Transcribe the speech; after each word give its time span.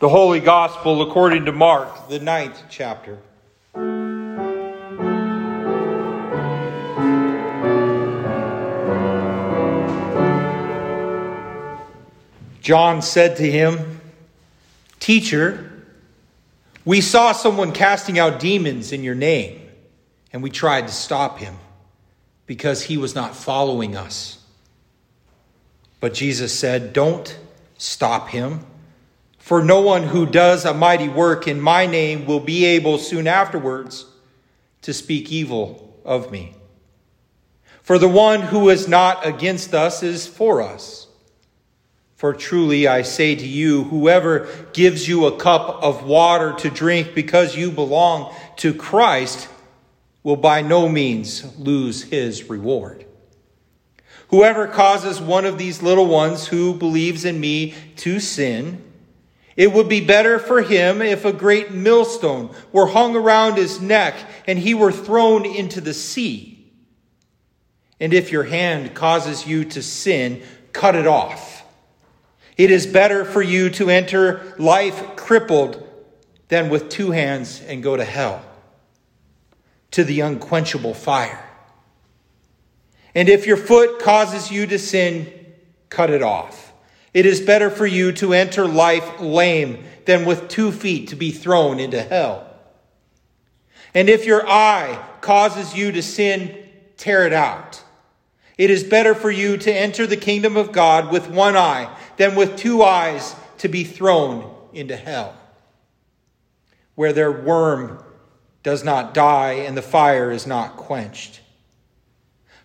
The 0.00 0.08
Holy 0.08 0.40
Gospel 0.40 1.02
according 1.02 1.44
to 1.44 1.52
Mark, 1.52 2.08
the 2.08 2.18
ninth 2.18 2.62
chapter. 2.70 3.18
John 12.62 13.02
said 13.02 13.36
to 13.36 13.50
him, 13.50 14.00
Teacher, 15.00 15.70
we 16.86 17.02
saw 17.02 17.32
someone 17.32 17.72
casting 17.72 18.18
out 18.18 18.40
demons 18.40 18.92
in 18.92 19.04
your 19.04 19.14
name, 19.14 19.68
and 20.32 20.42
we 20.42 20.48
tried 20.48 20.86
to 20.86 20.94
stop 20.94 21.36
him 21.38 21.58
because 22.46 22.84
he 22.84 22.96
was 22.96 23.14
not 23.14 23.36
following 23.36 23.96
us. 23.96 24.42
But 26.00 26.14
Jesus 26.14 26.58
said, 26.58 26.94
Don't 26.94 27.38
stop 27.76 28.30
him 28.30 28.64
for 29.50 29.64
no 29.64 29.80
one 29.80 30.04
who 30.04 30.26
does 30.26 30.64
a 30.64 30.72
mighty 30.72 31.08
work 31.08 31.48
in 31.48 31.60
my 31.60 31.84
name 31.84 32.24
will 32.24 32.38
be 32.38 32.64
able 32.64 32.96
soon 32.98 33.26
afterwards 33.26 34.06
to 34.80 34.94
speak 34.94 35.32
evil 35.32 36.00
of 36.04 36.30
me. 36.30 36.54
For 37.82 37.98
the 37.98 38.08
one 38.08 38.42
who 38.42 38.68
is 38.68 38.86
not 38.86 39.26
against 39.26 39.74
us 39.74 40.04
is 40.04 40.24
for 40.24 40.62
us. 40.62 41.08
For 42.14 42.32
truly 42.32 42.86
I 42.86 43.02
say 43.02 43.34
to 43.34 43.44
you, 43.44 43.82
whoever 43.82 44.46
gives 44.72 45.08
you 45.08 45.26
a 45.26 45.36
cup 45.36 45.82
of 45.82 46.04
water 46.04 46.52
to 46.58 46.70
drink 46.70 47.12
because 47.12 47.56
you 47.56 47.72
belong 47.72 48.32
to 48.58 48.72
Christ 48.72 49.48
will 50.22 50.36
by 50.36 50.62
no 50.62 50.88
means 50.88 51.58
lose 51.58 52.04
his 52.04 52.48
reward. 52.48 53.04
Whoever 54.28 54.68
causes 54.68 55.20
one 55.20 55.44
of 55.44 55.58
these 55.58 55.82
little 55.82 56.06
ones 56.06 56.46
who 56.46 56.72
believes 56.72 57.24
in 57.24 57.40
me 57.40 57.74
to 57.96 58.20
sin, 58.20 58.84
it 59.60 59.70
would 59.70 59.90
be 59.90 60.00
better 60.00 60.38
for 60.38 60.62
him 60.62 61.02
if 61.02 61.26
a 61.26 61.34
great 61.34 61.70
millstone 61.70 62.48
were 62.72 62.86
hung 62.86 63.14
around 63.14 63.58
his 63.58 63.78
neck 63.78 64.14
and 64.46 64.58
he 64.58 64.72
were 64.72 64.90
thrown 64.90 65.44
into 65.44 65.82
the 65.82 65.92
sea. 65.92 66.72
And 68.00 68.14
if 68.14 68.32
your 68.32 68.44
hand 68.44 68.94
causes 68.94 69.46
you 69.46 69.66
to 69.66 69.82
sin, 69.82 70.42
cut 70.72 70.96
it 70.96 71.06
off. 71.06 71.62
It 72.56 72.70
is 72.70 72.86
better 72.86 73.22
for 73.26 73.42
you 73.42 73.68
to 73.68 73.90
enter 73.90 74.54
life 74.58 75.14
crippled 75.16 75.86
than 76.48 76.70
with 76.70 76.88
two 76.88 77.10
hands 77.10 77.60
and 77.60 77.82
go 77.82 77.98
to 77.98 78.04
hell, 78.06 78.42
to 79.90 80.04
the 80.04 80.20
unquenchable 80.20 80.94
fire. 80.94 81.46
And 83.14 83.28
if 83.28 83.46
your 83.46 83.58
foot 83.58 84.00
causes 84.00 84.50
you 84.50 84.66
to 84.68 84.78
sin, 84.78 85.30
cut 85.90 86.08
it 86.08 86.22
off. 86.22 86.69
It 87.12 87.26
is 87.26 87.40
better 87.40 87.70
for 87.70 87.86
you 87.86 88.12
to 88.12 88.32
enter 88.32 88.66
life 88.66 89.20
lame 89.20 89.84
than 90.04 90.24
with 90.24 90.48
two 90.48 90.70
feet 90.70 91.08
to 91.08 91.16
be 91.16 91.30
thrown 91.30 91.80
into 91.80 92.02
hell. 92.02 92.46
And 93.94 94.08
if 94.08 94.24
your 94.24 94.48
eye 94.48 95.04
causes 95.20 95.74
you 95.74 95.90
to 95.92 96.02
sin, 96.02 96.56
tear 96.96 97.26
it 97.26 97.32
out. 97.32 97.82
It 98.56 98.70
is 98.70 98.84
better 98.84 99.14
for 99.14 99.30
you 99.30 99.56
to 99.56 99.72
enter 99.72 100.06
the 100.06 100.16
kingdom 100.16 100.56
of 100.56 100.70
God 100.70 101.10
with 101.10 101.28
one 101.28 101.56
eye 101.56 101.96
than 102.16 102.36
with 102.36 102.56
two 102.56 102.82
eyes 102.82 103.34
to 103.58 103.68
be 103.68 103.84
thrown 103.84 104.54
into 104.72 104.96
hell, 104.96 105.34
where 106.94 107.12
their 107.12 107.32
worm 107.32 108.04
does 108.62 108.84
not 108.84 109.14
die 109.14 109.52
and 109.52 109.76
the 109.76 109.82
fire 109.82 110.30
is 110.30 110.46
not 110.46 110.76
quenched. 110.76 111.40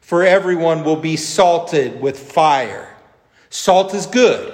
For 0.02 0.24
everyone 0.24 0.84
will 0.84 0.98
be 0.98 1.16
salted 1.16 2.00
with 2.00 2.20
fire. 2.32 2.95
Salt 3.56 3.94
is 3.94 4.06
good, 4.06 4.54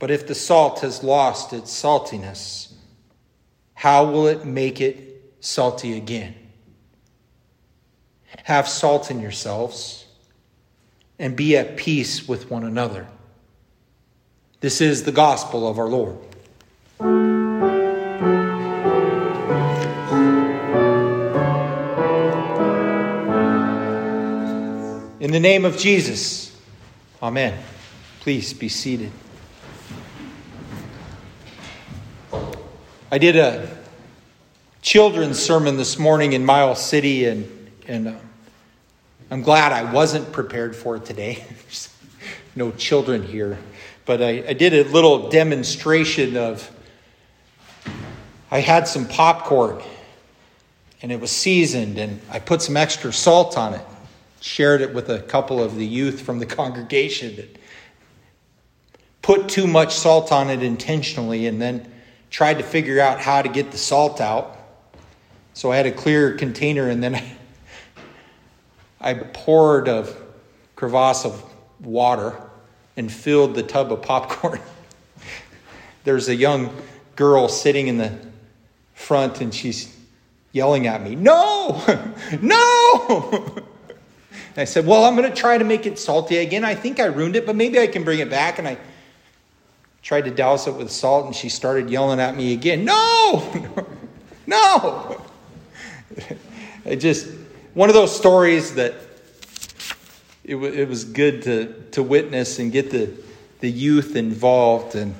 but 0.00 0.10
if 0.10 0.26
the 0.26 0.34
salt 0.34 0.80
has 0.80 1.04
lost 1.04 1.52
its 1.52 1.70
saltiness, 1.70 2.72
how 3.72 4.04
will 4.04 4.26
it 4.26 4.44
make 4.44 4.80
it 4.80 5.32
salty 5.38 5.96
again? 5.96 6.34
Have 8.42 8.66
salt 8.66 9.12
in 9.12 9.20
yourselves 9.20 10.06
and 11.20 11.36
be 11.36 11.56
at 11.56 11.76
peace 11.76 12.26
with 12.26 12.50
one 12.50 12.64
another. 12.64 13.06
This 14.58 14.80
is 14.80 15.04
the 15.04 15.12
gospel 15.12 15.68
of 15.68 15.78
our 15.78 15.88
Lord. 15.88 16.18
In 25.20 25.30
the 25.30 25.40
name 25.40 25.64
of 25.64 25.78
Jesus, 25.78 26.45
Amen. 27.22 27.58
Please 28.20 28.52
be 28.52 28.68
seated. 28.68 29.10
I 33.10 33.16
did 33.16 33.36
a 33.36 33.74
children's 34.82 35.38
sermon 35.38 35.78
this 35.78 35.98
morning 35.98 36.34
in 36.34 36.44
Miles 36.44 36.84
City, 36.84 37.24
and, 37.24 37.70
and 37.88 38.08
uh, 38.08 38.14
I'm 39.30 39.40
glad 39.40 39.72
I 39.72 39.90
wasn't 39.90 40.30
prepared 40.30 40.76
for 40.76 40.96
it 40.96 41.04
today. 41.04 41.44
No 42.58 42.70
children 42.70 43.22
here. 43.22 43.58
But 44.06 44.22
I, 44.22 44.42
I 44.48 44.54
did 44.54 44.72
a 44.72 44.84
little 44.90 45.28
demonstration 45.28 46.38
of, 46.38 46.70
I 48.50 48.60
had 48.60 48.88
some 48.88 49.06
popcorn, 49.06 49.82
and 51.02 51.12
it 51.12 51.20
was 51.20 51.30
seasoned, 51.30 51.98
and 51.98 52.18
I 52.30 52.38
put 52.38 52.62
some 52.62 52.78
extra 52.78 53.12
salt 53.12 53.58
on 53.58 53.74
it 53.74 53.82
shared 54.46 54.80
it 54.80 54.94
with 54.94 55.10
a 55.10 55.18
couple 55.22 55.60
of 55.60 55.74
the 55.74 55.84
youth 55.84 56.20
from 56.20 56.38
the 56.38 56.46
congregation 56.60 57.34
that 57.36 57.58
put 59.20 59.48
too 59.48 59.66
much 59.66 59.92
salt 59.92 60.30
on 60.30 60.48
it 60.48 60.62
intentionally 60.62 61.46
and 61.46 61.60
then 61.60 61.92
tried 62.30 62.54
to 62.54 62.62
figure 62.62 63.00
out 63.00 63.20
how 63.20 63.42
to 63.42 63.48
get 63.48 63.72
the 63.72 63.78
salt 63.78 64.20
out. 64.20 64.56
So 65.52 65.72
I 65.72 65.76
had 65.76 65.86
a 65.86 65.92
clear 65.92 66.36
container 66.36 66.88
and 66.88 67.02
then 67.02 67.20
I, 69.00 69.14
poured 69.14 69.88
a 69.88 70.14
crevasse 70.76 71.24
of 71.24 71.44
water 71.80 72.40
and 72.96 73.10
filled 73.10 73.54
the 73.56 73.62
tub 73.62 73.92
of 73.92 74.02
popcorn. 74.02 74.60
There's 76.04 76.28
a 76.28 76.34
young 76.34 76.74
girl 77.16 77.48
sitting 77.48 77.88
in 77.88 77.98
the 77.98 78.16
front 78.94 79.40
and 79.40 79.52
she's 79.52 79.94
yelling 80.52 80.86
at 80.86 81.02
me, 81.02 81.16
No! 81.16 81.82
No! 82.40 83.66
And 84.56 84.62
I 84.62 84.64
said, 84.64 84.86
Well, 84.86 85.04
I'm 85.04 85.14
going 85.14 85.30
to 85.30 85.36
try 85.36 85.58
to 85.58 85.64
make 85.64 85.84
it 85.84 85.98
salty 85.98 86.38
again. 86.38 86.64
I 86.64 86.74
think 86.74 86.98
I 86.98 87.04
ruined 87.04 87.36
it, 87.36 87.44
but 87.44 87.54
maybe 87.54 87.78
I 87.78 87.86
can 87.86 88.04
bring 88.04 88.20
it 88.20 88.30
back. 88.30 88.58
And 88.58 88.66
I 88.66 88.78
tried 90.02 90.24
to 90.24 90.30
douse 90.30 90.66
it 90.66 90.74
with 90.74 90.90
salt, 90.90 91.26
and 91.26 91.36
she 91.36 91.50
started 91.50 91.90
yelling 91.90 92.20
at 92.20 92.34
me 92.34 92.54
again, 92.54 92.84
No! 92.84 93.86
no! 94.46 95.22
it 96.86 96.96
just, 96.96 97.28
one 97.74 97.90
of 97.90 97.94
those 97.94 98.16
stories 98.16 98.74
that 98.76 98.94
it, 100.42 100.54
w- 100.54 100.72
it 100.72 100.88
was 100.88 101.04
good 101.04 101.42
to, 101.42 101.82
to 101.90 102.02
witness 102.02 102.58
and 102.58 102.72
get 102.72 102.90
the, 102.90 103.12
the 103.60 103.70
youth 103.70 104.16
involved. 104.16 104.94
And 104.94 105.14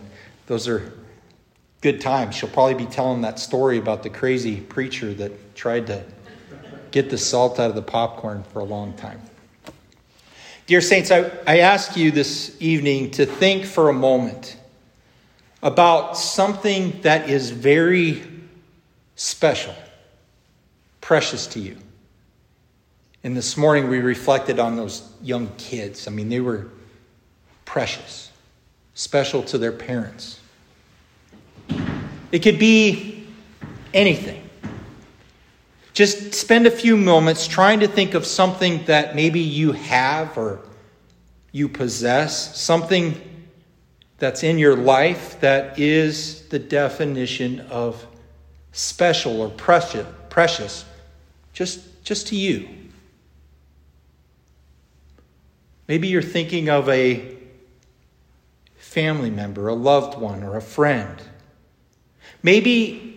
those 0.47 0.67
are 0.67 0.95
good 1.83 2.01
times. 2.01 2.37
She'll 2.37 2.49
probably 2.49 2.75
be 2.75 2.87
telling 2.87 3.21
that 3.21 3.39
story 3.39 3.77
about 3.77 4.03
the 4.03 4.09
crazy 4.11 4.61
preacher 4.61 5.13
that 5.15 5.55
tried 5.55 5.89
to 5.89 6.05
get 6.97 7.11
the 7.11 7.19
salt 7.19 7.61
out 7.61 7.69
of 7.69 7.77
the 7.77 7.83
popcorn 7.83 8.43
for 8.55 8.61
a 8.61 8.65
long 8.65 8.95
time. 8.95 9.21
Dear 10.67 10.81
Saints, 10.81 11.11
I, 11.11 11.31
I 11.47 11.59
ask 11.59 11.95
you 11.95 12.11
this 12.11 12.57
evening 12.59 13.11
to 13.11 13.27
think 13.27 13.67
for 13.67 13.91
a 13.91 13.93
moment 13.93 14.57
about 15.62 16.17
something 16.17 16.99
that 17.03 17.29
is 17.29 17.51
very 17.51 18.23
special, 19.15 19.75
precious 21.03 21.47
to 21.49 21.61
you. 21.61 21.77
And 23.23 23.37
this 23.37 23.59
morning 23.59 23.91
we 23.91 23.99
reflected 23.99 24.59
on 24.59 24.77
those 24.77 25.07
young 25.21 25.55
kids. 25.59 26.09
I 26.09 26.13
mean, 26.13 26.31
they 26.31 26.41
were 26.41 26.69
precious, 27.67 28.33
special 28.95 29.43
to 29.43 29.59
their 29.59 29.73
parents. 29.73 30.41
It 32.33 32.39
could 32.39 32.59
be 32.59 33.27
anything. 33.93 34.46
Just 35.97 36.34
spend 36.34 36.66
a 36.66 36.71
few 36.71 36.95
moments 36.95 37.47
trying 37.47 37.81
to 37.81 37.89
think 37.89 38.13
of 38.13 38.27
something 38.27 38.84
that 38.84 39.16
maybe 39.16 39.41
you 39.41 39.72
have 39.72 40.37
or 40.37 40.60
you 41.53 41.71
possess, 41.71 42.60
something 42.60 43.19
that's 44.19 44.43
in 44.43 44.59
your 44.59 44.77
life 44.77 45.41
that 45.41 45.78
is 45.78 46.43
the 46.48 46.59
definition 46.59 47.60
of 47.71 48.07
special 48.72 49.41
or 49.41 49.48
precious, 49.48 50.07
precious 50.28 50.84
just, 51.54 52.04
just 52.04 52.27
to 52.27 52.37
you. 52.37 52.69
Maybe 55.89 56.09
you're 56.09 56.21
thinking 56.21 56.69
of 56.69 56.91
a 56.91 57.39
family 58.77 59.31
member, 59.31 59.69
a 59.69 59.75
loved 59.75 60.21
one, 60.21 60.43
or 60.43 60.59
a 60.59 60.63
friend. 60.63 61.22
Maybe 62.43 63.16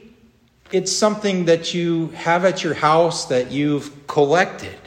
it's 0.72 0.92
something 0.92 1.46
that 1.46 1.74
you 1.74 2.08
have 2.10 2.46
at 2.46 2.64
your 2.64 2.74
house 2.74 3.26
that 3.26 3.52
you've 3.52 4.08
collected. 4.08 4.78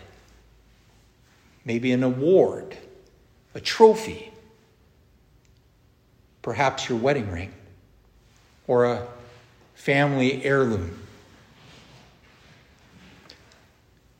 Maybe 1.64 1.92
an 1.92 2.02
award, 2.02 2.76
a 3.54 3.60
trophy, 3.60 4.32
perhaps 6.42 6.88
your 6.88 6.98
wedding 6.98 7.30
ring. 7.30 7.52
or 8.68 8.84
a 8.84 9.06
family 9.74 10.44
heirloom? 10.44 10.96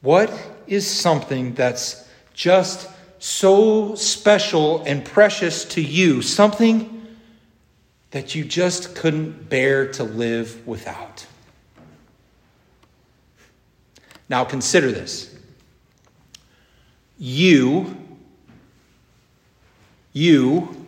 What 0.01 0.33
is 0.67 0.85
something 0.87 1.55
that's 1.55 2.09
just 2.35 2.89
so 3.21 3.95
special 3.95 4.83
and 4.83 5.05
precious 5.05 5.65
to 5.67 5.81
you? 5.81 6.23
Something 6.23 7.07
that 8.11 8.35
you 8.35 8.45
just 8.45 8.97
couldn't 8.97 9.49
bear 9.49 9.87
to 9.93 10.03
live 10.03 10.67
without? 10.67 11.27
Now 14.33 14.47
consider 14.47 14.91
this. 14.91 15.31
You, 17.19 17.95
you 20.15 20.87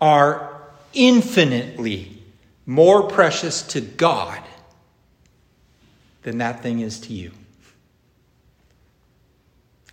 are 0.00 0.50
infinitely 0.94 2.22
more 2.64 3.02
precious 3.02 3.60
to 3.64 3.82
God 3.82 4.40
than 6.22 6.38
that 6.38 6.62
thing 6.62 6.80
is 6.80 6.98
to 7.00 7.12
you. 7.12 7.30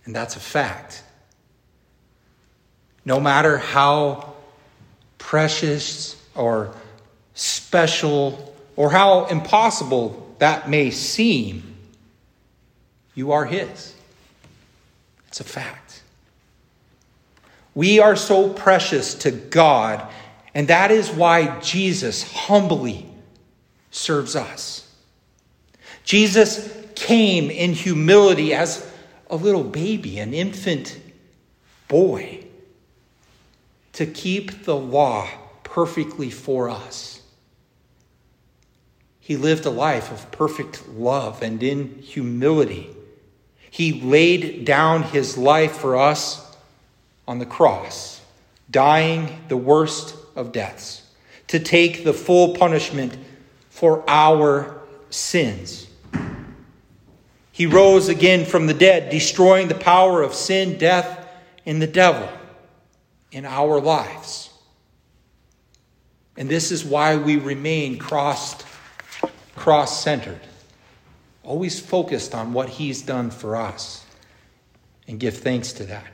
And 0.06 0.16
that's 0.16 0.34
a 0.34 0.40
fact. 0.40 1.02
No 3.04 3.20
matter 3.20 3.58
how 3.58 4.32
precious 5.18 6.16
or 6.34 6.74
special 7.34 8.56
or 8.74 8.90
how 8.90 9.26
impossible 9.26 10.34
that 10.38 10.70
may 10.70 10.90
seem, 10.90 11.71
you 13.14 13.32
are 13.32 13.44
His. 13.44 13.94
It's 15.28 15.40
a 15.40 15.44
fact. 15.44 16.02
We 17.74 18.00
are 18.00 18.16
so 18.16 18.52
precious 18.52 19.14
to 19.14 19.30
God, 19.30 20.06
and 20.54 20.68
that 20.68 20.90
is 20.90 21.10
why 21.10 21.58
Jesus 21.60 22.22
humbly 22.22 23.06
serves 23.90 24.36
us. 24.36 24.88
Jesus 26.04 26.70
came 26.94 27.50
in 27.50 27.72
humility 27.72 28.52
as 28.52 28.88
a 29.30 29.36
little 29.36 29.64
baby, 29.64 30.18
an 30.18 30.34
infant 30.34 30.98
boy, 31.88 32.44
to 33.94 34.06
keep 34.06 34.64
the 34.64 34.76
law 34.76 35.28
perfectly 35.62 36.30
for 36.30 36.68
us. 36.68 37.22
He 39.20 39.36
lived 39.36 39.64
a 39.64 39.70
life 39.70 40.10
of 40.10 40.30
perfect 40.32 40.88
love 40.90 41.42
and 41.42 41.62
in 41.62 41.98
humility. 42.02 42.90
He 43.72 44.02
laid 44.02 44.66
down 44.66 45.02
his 45.02 45.38
life 45.38 45.78
for 45.78 45.96
us 45.96 46.46
on 47.26 47.38
the 47.38 47.46
cross, 47.46 48.20
dying 48.70 49.40
the 49.48 49.56
worst 49.56 50.14
of 50.36 50.52
deaths, 50.52 51.00
to 51.46 51.58
take 51.58 52.04
the 52.04 52.12
full 52.12 52.54
punishment 52.54 53.16
for 53.70 54.04
our 54.06 54.78
sins. 55.08 55.86
He 57.50 57.64
rose 57.64 58.08
again 58.08 58.44
from 58.44 58.66
the 58.66 58.74
dead, 58.74 59.08
destroying 59.08 59.68
the 59.68 59.74
power 59.74 60.20
of 60.20 60.34
sin, 60.34 60.76
death, 60.76 61.26
and 61.64 61.80
the 61.80 61.86
devil 61.86 62.28
in 63.30 63.46
our 63.46 63.80
lives. 63.80 64.50
And 66.36 66.46
this 66.46 66.70
is 66.70 66.84
why 66.84 67.16
we 67.16 67.36
remain 67.36 67.98
cross 67.98 68.62
centered, 69.86 70.40
always 71.44 71.80
focused 71.80 72.34
on 72.34 72.52
what 72.52 72.68
He's 72.68 73.02
done 73.02 73.30
for 73.30 73.56
us, 73.56 74.04
and 75.08 75.18
give 75.18 75.36
thanks 75.36 75.72
to 75.74 75.84
that. 75.84 76.06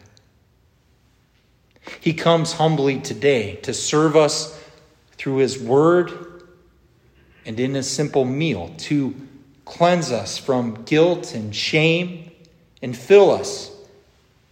He 2.00 2.12
comes 2.12 2.52
humbly 2.52 3.00
today 3.00 3.56
to 3.56 3.72
serve 3.75 4.16
us 4.16 4.58
through 5.12 5.36
His 5.36 5.58
Word 5.58 6.12
and 7.46 7.58
in 7.58 7.76
a 7.76 7.82
simple 7.82 8.25
meal 8.25 8.75
to 8.78 9.14
cleanse 9.64 10.10
us 10.12 10.38
from 10.38 10.84
guilt 10.84 11.34
and 11.34 11.54
shame, 11.54 12.31
and 12.81 12.96
fill 12.96 13.31
us 13.31 13.70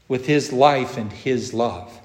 with 0.08 0.26
His 0.26 0.52
life 0.52 0.96
and 0.96 1.12
His 1.12 1.54
love. 1.54 2.00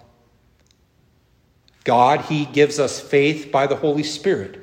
God, 1.84 2.22
He 2.22 2.46
gives 2.46 2.80
us 2.80 3.00
faith 3.00 3.52
by 3.52 3.68
the 3.68 3.76
Holy 3.76 4.04
Spirit 4.04 4.60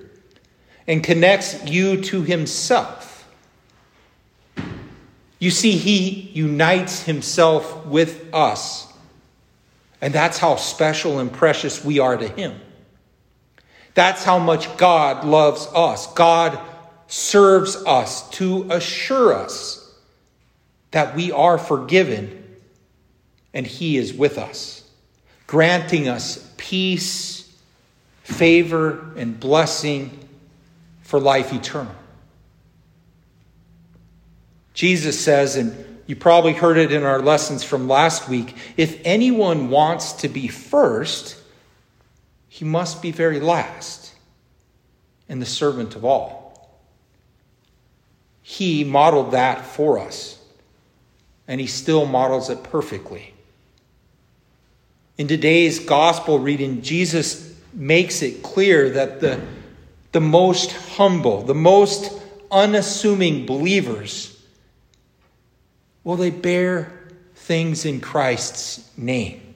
and 0.87 1.03
connects 1.03 1.65
you 1.67 2.01
to 2.03 2.23
Himself. 2.23 3.08
You 5.39 5.51
see, 5.51 5.73
He 5.73 6.31
unites 6.33 7.03
Himself 7.03 7.87
with 7.87 8.33
us, 8.35 8.93
and 10.01 10.13
that's 10.13 10.39
how 10.39 10.57
special 10.57 11.19
and 11.19 11.33
precious 11.33 11.85
we 11.85 11.99
are 11.99 12.17
to 12.17 12.29
Him. 12.29 12.61
That's 13.95 14.25
how 14.25 14.39
much 14.39 14.77
God 14.77 15.25
loves 15.25 15.67
us. 15.75 16.13
God 16.15 16.59
serves 17.09 17.77
us 17.77 18.29
to 18.31 18.67
assure 18.71 19.35
us 19.35 19.85
that 20.91 21.17
we 21.17 21.33
are 21.33 21.59
forgiven 21.59 22.45
and 23.55 23.67
He 23.67 23.97
is 23.97 24.13
with 24.13 24.39
us, 24.39 24.89
granting 25.47 26.09
us 26.09 26.53
peace, 26.57 27.53
favor, 28.23 29.13
and 29.17 29.39
blessing 29.41 30.29
for 31.03 31.19
life 31.19 31.53
eternal. 31.53 31.95
Jesus 34.79 35.19
says, 35.19 35.57
and 35.57 35.75
you 36.07 36.15
probably 36.15 36.53
heard 36.53 36.79
it 36.79 36.93
in 36.93 37.03
our 37.03 37.21
lessons 37.21 37.65
from 37.65 37.89
last 37.89 38.29
week 38.29 38.55
if 38.77 39.01
anyone 39.05 39.71
wants 39.71 40.13
to 40.13 40.29
be 40.29 40.47
first, 40.47 41.37
he 42.49 42.65
must 42.65 43.03
be 43.03 43.11
very 43.11 43.41
last 43.41 44.15
and 45.29 45.43
the 45.43 45.47
servant 45.47 45.97
of 45.97 46.05
all. 46.05 46.79
He 48.41 48.85
modeled 48.85 49.33
that 49.33 49.67
for 49.67 49.99
us, 49.99 50.41
and 51.49 51.61
He 51.61 51.67
still 51.67 52.07
models 52.07 52.49
it 52.49 52.63
perfectly. 52.63 53.35
In 55.17 55.27
today's 55.27 55.81
gospel 55.81 56.39
reading, 56.39 56.83
Jesus 56.83 57.53
makes 57.73 58.23
it 58.23 58.45
clear 58.45 58.91
that 58.91 59.21
the, 59.21 59.41
the 60.13 60.21
most 60.21 60.71
humble, 60.95 61.43
the 61.43 61.53
most 61.53 62.13
unassuming 62.53 63.45
believers, 63.45 64.38
well, 66.05 66.17
they 66.17 66.31
bear 66.31 66.93
things 67.35 67.85
in 67.85 68.01
Christ's 68.01 68.91
name. 68.97 69.55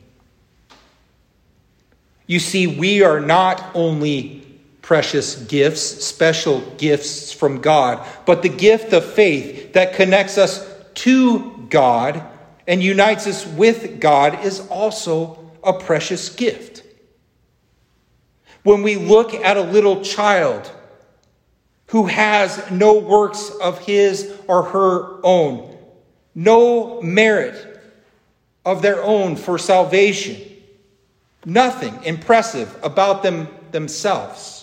You 2.27 2.39
see, 2.39 2.67
we 2.67 3.03
are 3.03 3.21
not 3.21 3.71
only 3.75 4.47
precious 4.81 5.37
gifts, 5.37 5.83
special 5.83 6.61
gifts 6.77 7.33
from 7.33 7.61
God, 7.61 8.07
but 8.27 8.43
the 8.43 8.49
gift 8.49 8.93
of 8.93 9.05
faith 9.05 9.73
that 9.75 9.95
connects 9.95 10.39
us 10.39 10.67
to 10.95 11.67
God 11.69 12.23
and 12.67 12.83
unites 12.83 13.27
us 13.27 13.47
with 13.47 14.01
God 14.01 14.45
is 14.45 14.61
also 14.69 15.51
a 15.65 15.73
precious 15.73 16.29
gift. 16.29 16.83
When 18.63 18.83
we 18.83 18.97
look 18.97 19.35
at 19.35 19.57
a 19.57 19.63
little 19.63 20.03
child 20.03 20.71
who 21.87 22.07
has 22.07 22.71
no 22.71 22.99
works 22.99 23.51
of 23.61 23.79
his 23.81 24.33
or 24.47 24.63
her 24.63 25.21
own, 25.25 25.77
no 26.35 27.01
merit 27.03 27.81
of 28.65 28.83
their 28.83 29.03
own 29.03 29.37
for 29.37 29.59
salvation, 29.59 30.41
nothing 31.45 32.03
impressive 32.05 32.75
about 32.83 33.23
them 33.23 33.49
themselves 33.71 34.63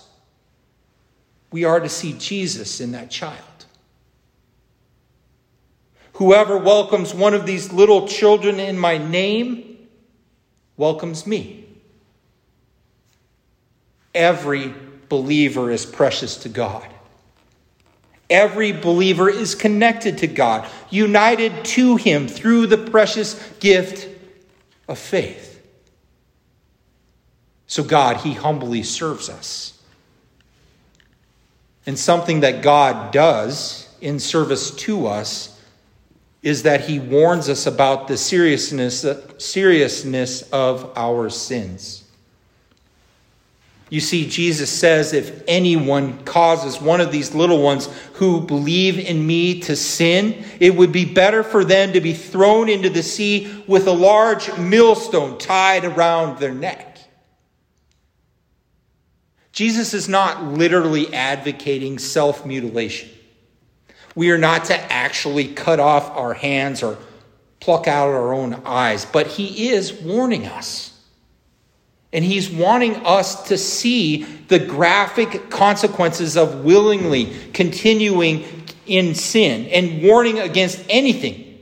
we 1.51 1.63
are 1.63 1.79
to 1.79 1.89
see 1.89 2.13
Jesus 2.13 2.79
in 2.79 2.91
that 2.91 3.09
child. 3.09 3.43
Whoever 6.13 6.57
welcomes 6.57 7.13
one 7.13 7.33
of 7.33 7.45
these 7.45 7.71
little 7.71 8.07
children 8.07 8.59
in 8.59 8.77
my 8.77 8.97
name 8.97 9.87
welcomes 10.77 11.25
me. 11.25 11.65
Every 14.13 14.73
believer 15.07 15.71
is 15.71 15.85
precious 15.85 16.37
to 16.37 16.49
God. 16.49 16.87
Every 18.29 18.71
believer 18.71 19.29
is 19.29 19.55
connected 19.55 20.19
to 20.19 20.27
God, 20.27 20.67
united 20.89 21.65
to 21.65 21.95
Him 21.95 22.27
through 22.27 22.67
the 22.67 22.77
precious 22.77 23.35
gift 23.59 24.07
of 24.87 24.99
faith. 24.99 25.61
So, 27.67 27.83
God, 27.83 28.17
He 28.17 28.33
humbly 28.33 28.83
serves 28.83 29.29
us. 29.29 29.79
And 31.85 31.97
something 31.97 32.41
that 32.41 32.61
God 32.61 33.11
does 33.11 33.89
in 34.01 34.19
service 34.19 34.71
to 34.71 35.07
us 35.07 35.59
is 36.41 36.63
that 36.63 36.81
he 36.81 36.99
warns 36.99 37.49
us 37.49 37.65
about 37.65 38.07
the 38.07 38.17
seriousness, 38.17 39.05
seriousness 39.37 40.41
of 40.53 40.91
our 40.95 41.29
sins. 41.29 41.98
You 43.89 43.99
see, 43.99 44.27
Jesus 44.29 44.69
says, 44.69 45.13
if 45.13 45.43
anyone 45.47 46.23
causes 46.23 46.79
one 46.79 47.01
of 47.01 47.11
these 47.11 47.33
little 47.33 47.61
ones 47.61 47.87
who 48.13 48.41
believe 48.41 48.99
in 48.99 49.25
me 49.25 49.61
to 49.61 49.75
sin, 49.75 50.45
it 50.59 50.75
would 50.75 50.91
be 50.91 51.05
better 51.05 51.41
for 51.41 51.65
them 51.65 51.93
to 51.93 52.01
be 52.01 52.13
thrown 52.13 52.69
into 52.69 52.89
the 52.89 53.01
sea 53.01 53.63
with 53.67 53.87
a 53.87 53.91
large 53.91 54.55
millstone 54.59 55.39
tied 55.39 55.85
around 55.85 56.37
their 56.37 56.53
neck. 56.53 56.99
Jesus 59.51 59.95
is 59.95 60.07
not 60.07 60.43
literally 60.43 61.11
advocating 61.13 61.97
self 61.97 62.45
mutilation. 62.45 63.09
We 64.15 64.31
are 64.31 64.37
not 64.37 64.65
to 64.65 64.77
actually 64.91 65.47
cut 65.47 65.79
off 65.79 66.15
our 66.15 66.33
hands 66.33 66.83
or 66.83 66.97
pluck 67.59 67.87
out 67.87 68.09
our 68.09 68.33
own 68.33 68.61
eyes, 68.65 69.05
but 69.05 69.27
he 69.27 69.69
is 69.69 69.93
warning 69.93 70.45
us. 70.45 70.98
And 72.11 72.25
he's 72.25 72.49
wanting 72.49 72.95
us 73.05 73.49
to 73.49 73.57
see 73.57 74.23
the 74.23 74.59
graphic 74.59 75.49
consequences 75.49 76.37
of 76.37 76.63
willingly 76.63 77.33
continuing 77.53 78.45
in 78.87 79.13
sin 79.13 79.67
and 79.67 80.01
warning 80.01 80.39
against 80.39 80.83
anything 80.89 81.59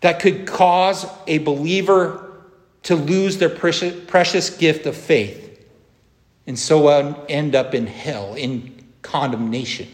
that 0.00 0.18
could 0.18 0.46
cause 0.46 1.06
a 1.26 1.38
believer 1.38 2.20
to 2.82 2.96
lose 2.96 3.38
their 3.38 3.48
precious 3.48 4.50
gift 4.50 4.86
of 4.86 4.96
faith 4.96 5.44
and 6.46 6.58
so 6.58 6.88
uh, 6.88 7.24
end 7.28 7.54
up 7.54 7.74
in 7.74 7.86
hell, 7.86 8.34
in 8.34 8.84
condemnation. 9.02 9.88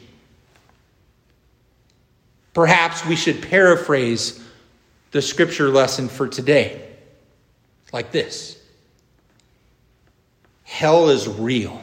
Perhaps 2.55 3.07
we 3.07 3.14
should 3.14 3.43
paraphrase 3.43 4.43
the 5.12 5.23
scripture 5.23 5.69
lesson 5.69 6.09
for 6.09 6.29
today 6.29 6.88
like 7.93 8.12
this 8.12 8.60
Hell 10.71 11.11
is 11.11 11.27
real. 11.27 11.81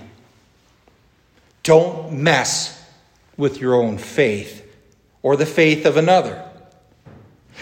Don't 1.61 2.13
mess 2.13 2.81
with 3.35 3.59
your 3.59 3.75
own 3.75 3.97
faith 3.97 4.65
or 5.21 5.35
the 5.35 5.45
faith 5.45 5.85
of 5.85 5.97
another. 5.97 6.41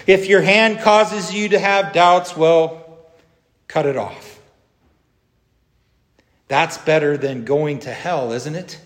If 0.06 0.28
your 0.28 0.42
hand 0.42 0.82
causes 0.82 1.34
you 1.34 1.50
to 1.50 1.60
have 1.60 1.94
doubts, 1.94 2.38
well, 2.38 3.00
cut 3.68 3.88
it 3.88 3.98
off. 3.98 4.40
That's 6.48 6.78
better 6.78 7.18
than 7.18 7.44
going 7.44 7.80
to 7.80 7.92
hell, 7.92 8.32
isn't 8.32 8.56
it? 8.56 8.80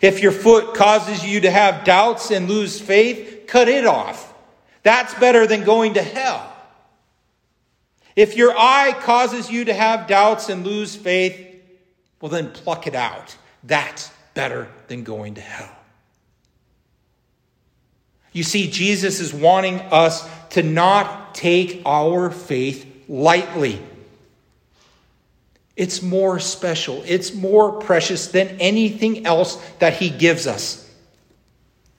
If 0.00 0.20
your 0.20 0.32
foot 0.32 0.74
causes 0.74 1.24
you 1.24 1.42
to 1.42 1.52
have 1.52 1.84
doubts 1.84 2.32
and 2.32 2.48
lose 2.48 2.80
faith, 2.80 3.44
cut 3.46 3.68
it 3.68 3.86
off. 3.86 4.34
That's 4.82 5.14
better 5.14 5.46
than 5.46 5.62
going 5.62 5.94
to 5.94 6.02
hell. 6.02 6.53
If 8.16 8.36
your 8.36 8.56
eye 8.56 8.96
causes 9.00 9.50
you 9.50 9.64
to 9.64 9.74
have 9.74 10.06
doubts 10.06 10.48
and 10.48 10.64
lose 10.64 10.94
faith, 10.94 11.40
well, 12.20 12.30
then 12.30 12.50
pluck 12.52 12.86
it 12.86 12.94
out. 12.94 13.36
That's 13.64 14.10
better 14.34 14.68
than 14.88 15.04
going 15.04 15.34
to 15.34 15.40
hell. 15.40 15.70
You 18.32 18.42
see, 18.42 18.70
Jesus 18.70 19.20
is 19.20 19.32
wanting 19.32 19.80
us 19.80 20.28
to 20.50 20.62
not 20.62 21.34
take 21.34 21.82
our 21.86 22.30
faith 22.30 22.86
lightly. 23.08 23.80
It's 25.76 26.02
more 26.02 26.38
special, 26.38 27.02
it's 27.06 27.34
more 27.34 27.72
precious 27.72 28.28
than 28.28 28.48
anything 28.60 29.26
else 29.26 29.56
that 29.80 29.94
He 29.94 30.08
gives 30.08 30.46
us. 30.46 30.88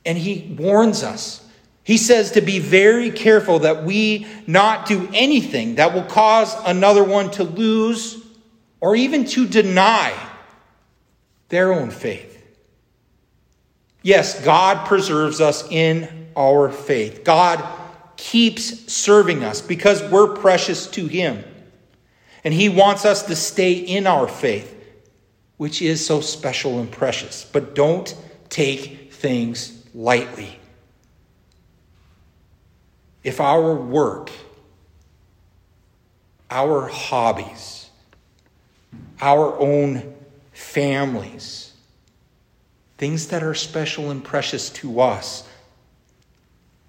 And 0.05 0.17
He 0.17 0.55
warns 0.57 1.03
us. 1.03 1.44
He 1.85 1.97
says 1.97 2.31
to 2.31 2.41
be 2.41 2.57
very 2.57 3.11
careful 3.11 3.59
that 3.59 3.83
we 3.83 4.25
not 4.47 4.87
do 4.87 5.07
anything 5.13 5.75
that 5.75 5.93
will 5.93 6.03
cause 6.03 6.53
another 6.65 7.03
one 7.03 7.29
to 7.31 7.43
lose 7.43 8.25
or 8.81 8.95
even 8.95 9.23
to 9.25 9.47
deny 9.47 10.11
their 11.49 11.71
own 11.71 11.91
faith. 11.91 12.43
Yes, 14.01 14.43
God 14.43 14.87
preserves 14.87 15.39
us 15.39 15.63
in 15.69 16.31
our 16.35 16.71
faith. 16.71 17.23
God 17.23 17.63
keeps 18.17 18.91
serving 18.91 19.43
us 19.43 19.61
because 19.61 20.01
we're 20.09 20.33
precious 20.35 20.87
to 20.87 21.05
Him. 21.05 21.43
And 22.43 22.51
He 22.51 22.67
wants 22.67 23.05
us 23.05 23.27
to 23.27 23.35
stay 23.35 23.73
in 23.73 24.07
our 24.07 24.27
faith, 24.27 24.75
which 25.57 25.83
is 25.83 26.03
so 26.03 26.19
special 26.19 26.79
and 26.79 26.91
precious. 26.91 27.45
But 27.45 27.75
don't 27.75 28.15
take 28.49 29.13
things 29.13 29.85
lightly 29.93 30.57
if 33.25 33.41
our 33.41 33.73
work, 33.73 34.29
our 36.51 36.87
hobbies, 36.87 37.89
our 39.19 39.59
own 39.59 40.13
families, 40.53 41.73
things 42.99 43.27
that 43.29 43.41
are 43.41 43.55
special 43.55 44.11
and 44.11 44.23
precious 44.23 44.69
to 44.69 45.01
us, 45.01 45.43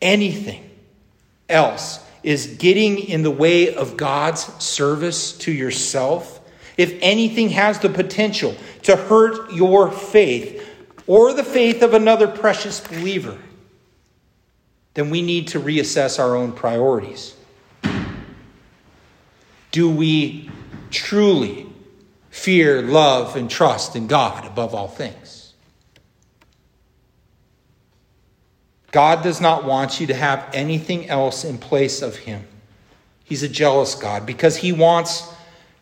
anything 0.03 0.71
else 1.49 2.05
is 2.23 2.47
getting 2.59 2.99
in 2.99 3.23
the 3.23 3.31
way 3.31 3.75
of 3.75 3.97
God's 3.97 4.43
service 4.63 5.33
to 5.39 5.51
yourself, 5.51 6.39
if 6.77 6.99
anything 7.01 7.49
has 7.49 7.79
the 7.79 7.89
potential 7.89 8.55
to 8.83 8.95
hurt 8.95 9.55
your 9.55 9.91
faith 9.91 10.69
or 11.07 11.33
the 11.33 11.45
faith 11.45 11.83
of 11.83 11.95
another 11.95 12.29
precious 12.29 12.81
believer, 12.81 13.39
then 14.97 15.11
we 15.11 15.21
need 15.21 15.49
to 15.49 15.61
reassess 15.61 16.19
our 16.19 16.35
own 16.35 16.53
priorities. 16.53 17.37
Do 19.71 19.91
we 19.91 20.51
truly 20.91 21.67
fear, 22.31 22.81
love, 22.81 23.37
and 23.37 23.51
trust 23.51 23.95
in 23.95 24.07
God 24.07 24.47
above 24.47 24.75
all 24.75 24.89
things? 24.89 25.53
God 28.91 29.23
does 29.23 29.39
not 29.39 29.67
want 29.67 30.01
you 30.01 30.07
to 30.07 30.15
have 30.15 30.49
anything 30.55 31.11
else 31.11 31.45
in 31.45 31.59
place 31.59 32.01
of 32.01 32.17
Him. 32.17 32.47
He's 33.23 33.43
a 33.43 33.51
jealous 33.51 33.95
God 33.95 34.25
because 34.25 34.57
He 34.57 34.73
wants 34.73 35.31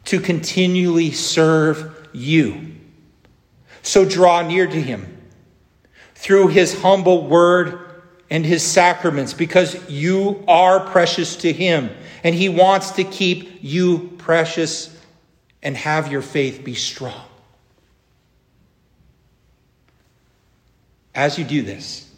to 0.06 0.18
continually 0.18 1.12
serve 1.12 2.09
you. 2.12 2.75
So 3.83 4.04
draw 4.04 4.42
near 4.42 4.66
to 4.66 4.83
Him 4.83 5.23
through 6.16 6.49
His 6.49 6.83
humble 6.83 7.28
word 7.28 7.84
and 8.35 8.45
his 8.45 8.64
sacraments 8.64 9.33
because 9.33 9.88
you 9.88 10.43
are 10.49 10.81
precious 10.81 11.37
to 11.37 11.53
him. 11.53 11.88
And 12.25 12.35
he 12.35 12.49
wants 12.49 12.91
to 12.93 13.05
keep 13.05 13.61
you 13.62 14.12
precious 14.19 15.00
and 15.62 15.76
have 15.76 16.11
your 16.11 16.21
faith 16.21 16.64
be 16.64 16.75
strong. 16.75 17.25
As 21.14 21.38
you 21.38 21.45
do 21.45 21.62
this, 21.62 22.11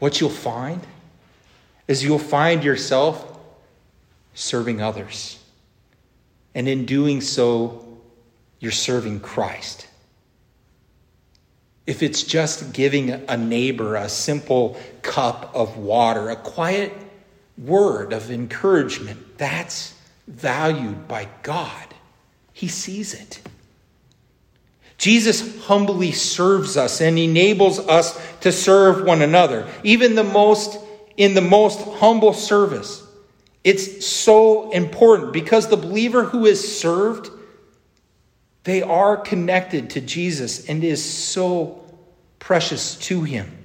what 0.00 0.20
you'll 0.20 0.30
find 0.30 0.84
is 1.86 2.02
you'll 2.02 2.18
find 2.18 2.64
yourself 2.64 3.38
serving 4.34 4.82
others. 4.82 5.38
And 6.56 6.66
in 6.66 6.86
doing 6.86 7.20
so, 7.20 7.86
you're 8.58 8.72
serving 8.72 9.20
Christ 9.20 9.86
if 11.90 12.04
it's 12.04 12.22
just 12.22 12.72
giving 12.72 13.10
a 13.10 13.36
neighbor 13.36 13.96
a 13.96 14.08
simple 14.08 14.80
cup 15.02 15.50
of 15.52 15.76
water, 15.76 16.30
a 16.30 16.36
quiet 16.36 16.92
word 17.58 18.12
of 18.12 18.30
encouragement, 18.30 19.36
that's 19.36 19.92
valued 20.28 21.08
by 21.08 21.26
God. 21.42 21.88
He 22.52 22.68
sees 22.68 23.12
it. 23.12 23.40
Jesus 24.98 25.64
humbly 25.64 26.12
serves 26.12 26.76
us 26.76 27.00
and 27.00 27.18
enables 27.18 27.80
us 27.80 28.16
to 28.42 28.52
serve 28.52 29.04
one 29.04 29.20
another, 29.20 29.66
even 29.82 30.14
the 30.14 30.22
most 30.22 30.78
in 31.16 31.34
the 31.34 31.40
most 31.40 31.80
humble 31.98 32.34
service. 32.34 33.02
It's 33.64 34.06
so 34.06 34.70
important 34.70 35.32
because 35.32 35.66
the 35.66 35.76
believer 35.76 36.22
who 36.22 36.46
is 36.46 36.80
served 36.80 37.30
they 38.64 38.82
are 38.82 39.16
connected 39.16 39.90
to 39.90 40.00
Jesus 40.00 40.68
and 40.68 40.84
is 40.84 41.02
so 41.02 41.79
precious 42.40 42.96
to 42.96 43.22
him. 43.22 43.56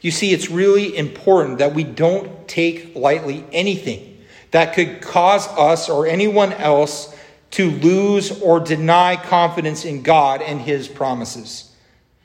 You 0.00 0.10
see, 0.10 0.32
it's 0.32 0.50
really 0.50 0.96
important 0.96 1.58
that 1.58 1.74
we 1.74 1.84
don't 1.84 2.48
take 2.48 2.96
lightly 2.96 3.44
anything 3.52 4.24
that 4.50 4.74
could 4.74 5.00
cause 5.00 5.46
us 5.48 5.88
or 5.88 6.08
anyone 6.08 6.52
else 6.52 7.16
to 7.52 7.70
lose 7.70 8.40
or 8.40 8.58
deny 8.58 9.14
confidence 9.14 9.84
in 9.84 10.02
God 10.02 10.42
and 10.42 10.60
his 10.60 10.88
promises, 10.88 11.70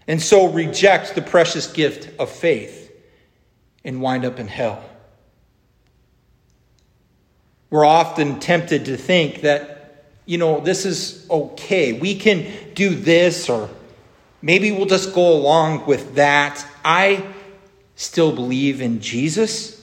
and 0.07 0.19
so 0.19 0.47
reject 0.47 1.13
the 1.13 1.21
precious 1.21 1.71
gift 1.71 2.19
of 2.19 2.31
faith 2.31 2.91
and 3.83 4.01
wind 4.01 4.25
up 4.25 4.39
in 4.39 4.47
hell. 4.47 4.83
We're 7.69 7.85
often 7.85 8.39
tempted 8.39 8.85
to 8.85 8.97
think 8.97 9.41
that 9.41 9.77
you 10.27 10.37
know, 10.37 10.59
this 10.59 10.85
is 10.85 11.25
okay. 11.29 11.93
We 11.93 12.15
can 12.15 12.45
do 12.73 12.93
this, 12.93 13.49
or 13.49 13.69
maybe 14.41 14.71
we'll 14.71 14.85
just 14.85 15.13
go 15.13 15.33
along 15.33 15.85
with 15.85 16.15
that. 16.15 16.65
I 16.83 17.25
still 17.95 18.31
believe 18.31 18.81
in 18.81 19.01
Jesus. 19.01 19.75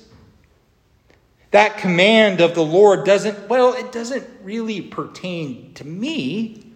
That 1.51 1.79
command 1.79 2.41
of 2.41 2.55
the 2.55 2.65
Lord 2.65 3.05
doesn't, 3.05 3.49
well, 3.49 3.75
it 3.75 3.93
doesn't 3.93 4.27
really 4.43 4.81
pertain 4.81 5.73
to 5.75 5.85
me. 5.85 6.67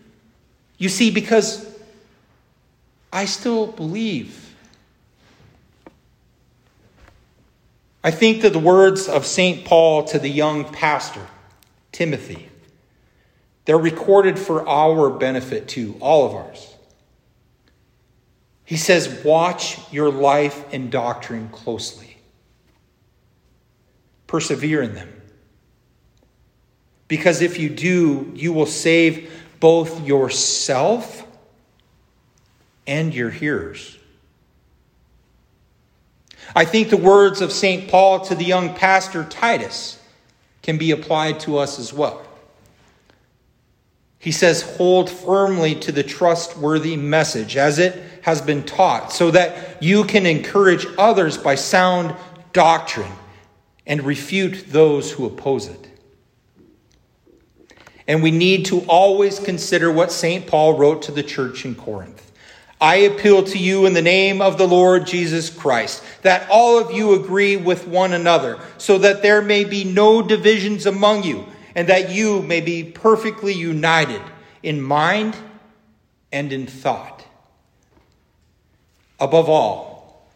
You 0.76 0.88
see, 0.88 1.10
because 1.10 1.68
I 3.12 3.24
still 3.24 3.66
believe. 3.66 4.54
I 8.04 8.12
think 8.12 8.42
that 8.42 8.52
the 8.52 8.60
words 8.60 9.08
of 9.08 9.26
St. 9.26 9.64
Paul 9.64 10.04
to 10.04 10.18
the 10.20 10.28
young 10.28 10.64
pastor, 10.64 11.26
Timothy, 11.90 12.48
They're 13.68 13.76
recorded 13.76 14.38
for 14.38 14.66
our 14.66 15.10
benefit 15.10 15.68
too, 15.68 15.96
all 16.00 16.24
of 16.24 16.34
ours. 16.34 16.74
He 18.68 18.76
says, 18.76 19.24
Watch 19.24 19.78
your 19.90 20.10
life 20.12 20.62
and 20.74 20.90
doctrine 20.90 21.48
closely, 21.48 22.18
persevere 24.26 24.82
in 24.82 24.94
them. 24.94 25.10
Because 27.08 27.40
if 27.40 27.58
you 27.58 27.70
do, 27.70 28.30
you 28.34 28.52
will 28.52 28.66
save 28.66 29.32
both 29.58 30.06
yourself 30.06 31.26
and 32.86 33.14
your 33.14 33.30
hearers. 33.30 33.96
I 36.54 36.66
think 36.66 36.90
the 36.90 36.98
words 36.98 37.40
of 37.40 37.52
St. 37.52 37.88
Paul 37.88 38.20
to 38.26 38.34
the 38.34 38.44
young 38.44 38.74
pastor 38.74 39.24
Titus 39.24 39.98
can 40.60 40.76
be 40.76 40.90
applied 40.90 41.40
to 41.40 41.56
us 41.56 41.78
as 41.78 41.94
well. 41.94 42.22
He 44.18 44.30
says, 44.30 44.76
Hold 44.76 45.08
firmly 45.08 45.74
to 45.76 45.90
the 45.90 46.02
trustworthy 46.02 46.98
message 46.98 47.56
as 47.56 47.78
it 47.78 48.02
has 48.22 48.40
been 48.42 48.62
taught, 48.64 49.12
so 49.12 49.30
that 49.30 49.82
you 49.82 50.04
can 50.04 50.26
encourage 50.26 50.86
others 50.98 51.36
by 51.38 51.54
sound 51.54 52.14
doctrine 52.52 53.12
and 53.86 54.02
refute 54.02 54.64
those 54.68 55.10
who 55.12 55.26
oppose 55.26 55.68
it. 55.68 55.88
And 58.06 58.22
we 58.22 58.30
need 58.30 58.66
to 58.66 58.80
always 58.82 59.38
consider 59.38 59.92
what 59.92 60.10
St. 60.10 60.46
Paul 60.46 60.78
wrote 60.78 61.02
to 61.02 61.12
the 61.12 61.22
church 61.22 61.64
in 61.64 61.74
Corinth. 61.74 62.24
I 62.80 62.96
appeal 62.96 63.42
to 63.42 63.58
you 63.58 63.86
in 63.86 63.92
the 63.92 64.02
name 64.02 64.40
of 64.40 64.56
the 64.56 64.68
Lord 64.68 65.06
Jesus 65.06 65.50
Christ, 65.50 66.04
that 66.22 66.48
all 66.48 66.78
of 66.78 66.92
you 66.92 67.14
agree 67.14 67.56
with 67.56 67.88
one 67.88 68.12
another, 68.12 68.58
so 68.78 68.98
that 68.98 69.20
there 69.20 69.42
may 69.42 69.64
be 69.64 69.84
no 69.84 70.22
divisions 70.22 70.86
among 70.86 71.24
you, 71.24 71.44
and 71.74 71.88
that 71.88 72.10
you 72.10 72.40
may 72.42 72.60
be 72.60 72.84
perfectly 72.84 73.52
united 73.52 74.22
in 74.62 74.80
mind 74.80 75.36
and 76.32 76.52
in 76.52 76.66
thought. 76.66 77.17
Above 79.20 79.48
all, 79.48 80.28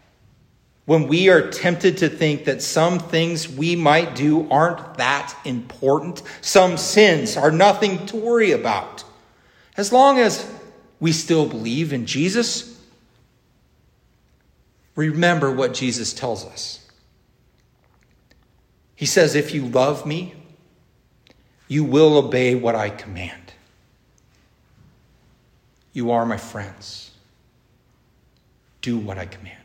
when 0.85 1.07
we 1.07 1.29
are 1.29 1.51
tempted 1.51 1.99
to 1.99 2.09
think 2.09 2.45
that 2.47 2.61
some 2.61 2.99
things 2.99 3.49
we 3.49 3.77
might 3.77 4.17
do 4.17 4.51
aren't 4.51 4.95
that 4.95 5.37
important, 5.45 6.23
some 6.41 6.77
sins 6.77 7.37
are 7.37 7.53
nothing 7.53 8.05
to 8.07 8.17
worry 8.17 8.51
about, 8.51 9.05
as 9.77 9.93
long 9.93 10.19
as 10.19 10.51
we 10.99 11.13
still 11.13 11.47
believe 11.47 11.93
in 11.93 12.07
Jesus, 12.07 12.81
remember 14.97 15.53
what 15.53 15.73
Jesus 15.73 16.13
tells 16.13 16.45
us. 16.45 16.81
He 18.97 19.07
says, 19.07 19.35
If 19.35 19.55
you 19.55 19.67
love 19.67 20.05
me, 20.05 20.35
you 21.69 21.85
will 21.85 22.19
obey 22.19 22.55
what 22.55 22.75
I 22.75 22.91
command. 22.91 23.53
You 25.93 26.11
are 26.11 26.27
my 26.27 26.37
friends. 26.37 27.12
Do 28.83 28.99
what 28.99 29.17
I 29.17 29.25
command. 29.27 29.57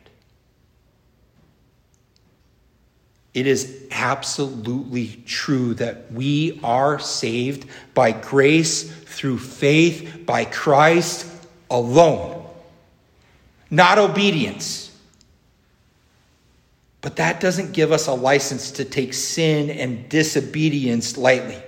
It 3.34 3.46
is 3.46 3.86
absolutely 3.90 5.22
true 5.26 5.74
that 5.74 6.10
we 6.10 6.58
are 6.64 6.98
saved 6.98 7.68
by 7.94 8.12
grace 8.12 8.90
through 8.90 9.38
faith 9.38 10.22
by 10.24 10.44
Christ 10.44 11.26
alone, 11.70 12.46
not 13.70 13.98
obedience. 13.98 14.90
But 17.00 17.16
that 17.16 17.40
doesn't 17.40 17.72
give 17.72 17.92
us 17.92 18.08
a 18.08 18.14
license 18.14 18.72
to 18.72 18.84
take 18.84 19.14
sin 19.14 19.70
and 19.70 20.08
disobedience 20.08 21.16
lightly. 21.16 21.62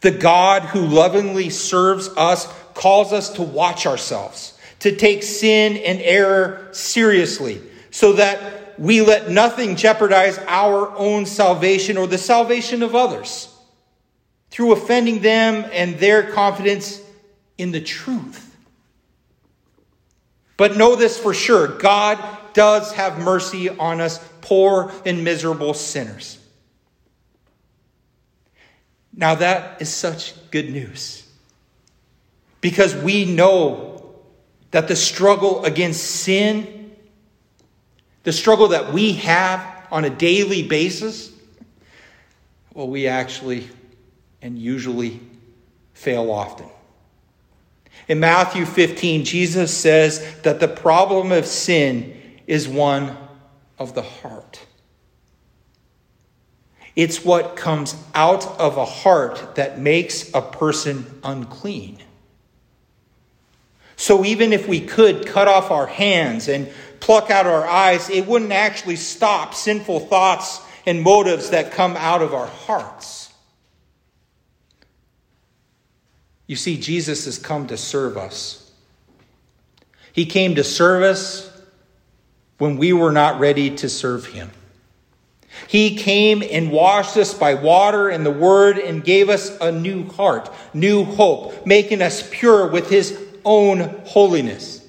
The 0.00 0.12
God 0.12 0.62
who 0.62 0.80
lovingly 0.80 1.50
serves 1.50 2.08
us 2.16 2.46
calls 2.74 3.12
us 3.12 3.30
to 3.34 3.42
watch 3.42 3.86
ourselves, 3.86 4.58
to 4.82 4.96
take 4.96 5.22
sin 5.22 5.76
and 5.76 6.00
error 6.00 6.68
seriously, 6.72 7.62
so 7.92 8.14
that 8.14 8.78
we 8.80 9.00
let 9.00 9.30
nothing 9.30 9.76
jeopardize 9.76 10.38
our 10.48 10.90
own 10.96 11.24
salvation 11.24 11.96
or 11.96 12.08
the 12.08 12.18
salvation 12.18 12.82
of 12.82 12.96
others 12.96 13.48
through 14.50 14.72
offending 14.72 15.20
them 15.20 15.64
and 15.72 16.00
their 16.00 16.32
confidence 16.32 17.00
in 17.58 17.70
the 17.70 17.80
truth. 17.80 18.56
But 20.56 20.76
know 20.76 20.96
this 20.96 21.16
for 21.16 21.32
sure 21.32 21.68
God 21.68 22.18
does 22.52 22.92
have 22.94 23.20
mercy 23.20 23.68
on 23.68 24.00
us, 24.00 24.18
poor 24.40 24.92
and 25.06 25.22
miserable 25.22 25.74
sinners. 25.74 26.38
Now, 29.14 29.36
that 29.36 29.80
is 29.80 29.90
such 29.90 30.34
good 30.50 30.70
news 30.70 31.24
because 32.60 32.96
we 32.96 33.26
know 33.26 33.91
that 34.72 34.88
the 34.88 34.96
struggle 34.96 35.64
against 35.64 36.02
sin 36.02 36.82
the 38.24 38.32
struggle 38.32 38.68
that 38.68 38.92
we 38.92 39.14
have 39.14 39.66
on 39.90 40.04
a 40.04 40.10
daily 40.10 40.62
basis, 40.62 41.32
well, 42.72 42.88
we 42.88 43.06
actually 43.08 43.68
and 44.40 44.58
usually 44.58 45.20
fail 45.94 46.30
often. 46.30 46.68
In 48.08 48.20
Matthew 48.20 48.64
15, 48.64 49.24
Jesus 49.24 49.76
says 49.76 50.40
that 50.42 50.60
the 50.60 50.68
problem 50.68 51.32
of 51.32 51.46
sin 51.46 52.20
is 52.46 52.68
one 52.68 53.16
of 53.78 53.94
the 53.94 54.02
heart. 54.02 54.60
It's 56.94 57.24
what 57.24 57.56
comes 57.56 57.94
out 58.14 58.46
of 58.60 58.76
a 58.76 58.84
heart 58.84 59.54
that 59.56 59.78
makes 59.78 60.32
a 60.34 60.42
person 60.42 61.20
unclean. 61.24 61.98
So 63.96 64.24
even 64.24 64.52
if 64.52 64.66
we 64.66 64.80
could 64.80 65.26
cut 65.26 65.48
off 65.48 65.70
our 65.70 65.86
hands 65.86 66.48
and 66.48 66.70
pluck 67.00 67.30
out 67.30 67.46
our 67.46 67.66
eyes, 67.66 68.10
it 68.10 68.26
wouldn't 68.26 68.52
actually 68.52 68.96
stop 68.96 69.54
sinful 69.54 70.00
thoughts 70.00 70.60
and 70.86 71.02
motives 71.02 71.50
that 71.50 71.72
come 71.72 71.96
out 71.96 72.22
of 72.22 72.34
our 72.34 72.46
hearts. 72.46 73.32
You 76.46 76.56
see, 76.56 76.76
Jesus 76.76 77.24
has 77.24 77.38
come 77.38 77.68
to 77.68 77.76
serve 77.76 78.16
us. 78.16 78.70
He 80.12 80.26
came 80.26 80.56
to 80.56 80.64
serve 80.64 81.02
us 81.02 81.50
when 82.58 82.76
we 82.76 82.92
were 82.92 83.12
not 83.12 83.40
ready 83.40 83.74
to 83.76 83.88
serve 83.88 84.26
him. 84.26 84.50
He 85.66 85.96
came 85.96 86.42
and 86.42 86.70
washed 86.70 87.16
us 87.16 87.34
by 87.34 87.54
water 87.54 88.08
and 88.08 88.24
the 88.24 88.30
word 88.30 88.78
and 88.78 89.04
gave 89.04 89.28
us 89.28 89.56
a 89.60 89.72
new 89.72 90.08
heart, 90.10 90.50
new 90.74 91.04
hope, 91.04 91.66
making 91.66 92.02
us 92.02 92.28
pure 92.30 92.68
with 92.68 92.90
his 92.90 93.18
own 93.44 94.02
holiness. 94.04 94.86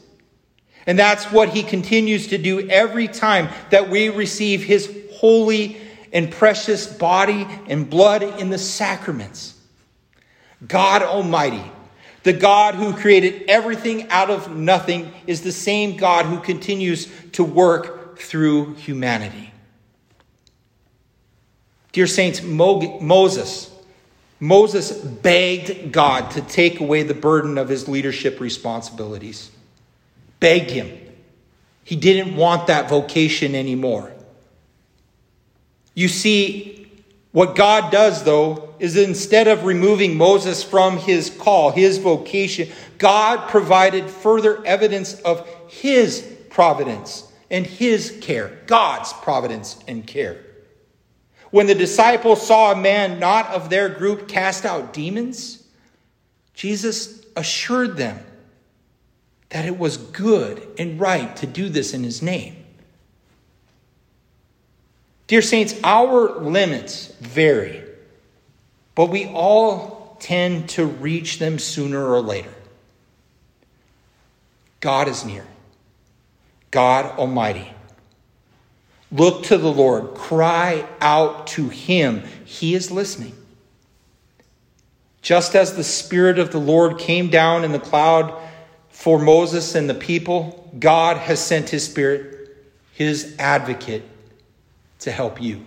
And 0.85 0.99
that's 0.99 1.31
what 1.31 1.49
he 1.49 1.63
continues 1.63 2.27
to 2.27 2.37
do 2.37 2.67
every 2.69 3.07
time 3.07 3.49
that 3.69 3.89
we 3.89 4.09
receive 4.09 4.63
his 4.63 4.93
holy 5.13 5.77
and 6.11 6.29
precious 6.31 6.85
body 6.85 7.47
and 7.67 7.89
blood 7.89 8.23
in 8.23 8.49
the 8.49 8.57
sacraments. 8.57 9.59
God 10.65 11.01
Almighty, 11.01 11.63
the 12.23 12.33
God 12.33 12.75
who 12.75 12.93
created 12.93 13.43
everything 13.49 14.09
out 14.09 14.29
of 14.29 14.55
nothing, 14.55 15.11
is 15.27 15.41
the 15.41 15.51
same 15.51 15.97
God 15.97 16.25
who 16.25 16.39
continues 16.39 17.11
to 17.33 17.43
work 17.43 18.19
through 18.19 18.75
humanity. 18.75 19.51
Dear 21.91 22.07
Saints, 22.07 22.41
Moses, 22.41 23.72
Moses 24.43 24.91
begged 24.91 25.93
God 25.93 26.31
to 26.31 26.41
take 26.41 26.81
away 26.81 27.03
the 27.03 27.13
burden 27.13 27.57
of 27.57 27.69
his 27.69 27.87
leadership 27.87 28.41
responsibilities 28.41 29.49
begged 30.41 30.69
him. 30.69 30.91
He 31.85 31.95
didn't 31.95 32.35
want 32.35 32.67
that 32.67 32.89
vocation 32.89 33.55
anymore. 33.55 34.11
You 35.93 36.09
see, 36.09 36.91
what 37.31 37.55
God 37.55 37.89
does, 37.89 38.25
though, 38.25 38.75
is 38.79 38.97
instead 38.97 39.47
of 39.47 39.63
removing 39.63 40.17
Moses 40.17 40.61
from 40.61 40.97
his 40.97 41.29
call, 41.29 41.71
his 41.71 41.97
vocation, 41.99 42.67
God 42.97 43.47
provided 43.49 44.09
further 44.09 44.61
evidence 44.65 45.13
of 45.21 45.47
his 45.69 46.21
providence 46.49 47.31
and 47.49 47.65
his 47.65 48.17
care, 48.19 48.59
God's 48.67 49.13
providence 49.13 49.79
and 49.87 50.05
care. 50.05 50.35
When 51.53 51.67
the 51.67 51.75
disciples 51.75 52.47
saw 52.47 52.71
a 52.71 52.75
man 52.75 53.19
not 53.19 53.45
of 53.49 53.69
their 53.69 53.87
group 53.87 54.27
cast 54.27 54.65
out 54.65 54.91
demons, 54.91 55.63
Jesus 56.55 57.23
assured 57.35 57.95
them 57.95 58.17
that 59.49 59.63
it 59.63 59.77
was 59.77 59.97
good 59.97 60.67
and 60.79 60.99
right 60.99 61.35
to 61.35 61.45
do 61.45 61.69
this 61.69 61.93
in 61.93 62.03
his 62.03 62.23
name. 62.23 62.55
Dear 65.27 65.43
Saints, 65.43 65.75
our 65.83 66.39
limits 66.39 67.13
vary, 67.19 67.83
but 68.95 69.11
we 69.11 69.27
all 69.27 70.17
tend 70.19 70.69
to 70.69 70.87
reach 70.87 71.37
them 71.37 71.59
sooner 71.59 72.03
or 72.03 72.21
later. 72.21 72.53
God 74.79 75.07
is 75.07 75.23
near, 75.23 75.45
God 76.71 77.15
Almighty. 77.19 77.71
Look 79.13 79.43
to 79.43 79.57
the 79.59 79.71
Lord, 79.71 80.15
cry 80.15 80.87
out 80.99 81.47
to 81.47 81.69
Him. 81.69 82.23
He 82.45 82.73
is 82.73 82.91
listening. 82.91 83.35
Just 85.21 85.55
as 85.55 85.75
the 85.75 85.83
Spirit 85.83 86.39
of 86.39 86.51
the 86.51 86.59
Lord 86.59 86.97
came 86.97 87.29
down 87.29 87.63
in 87.63 87.71
the 87.71 87.79
cloud 87.79 88.33
for 88.89 89.19
Moses 89.19 89.75
and 89.75 89.89
the 89.89 89.93
people, 89.93 90.69
God 90.77 91.17
has 91.17 91.39
sent 91.39 91.69
his 91.69 91.85
Spirit, 91.85 92.57
his 92.93 93.35
advocate, 93.39 94.03
to 94.99 95.11
help 95.11 95.41
you. 95.41 95.65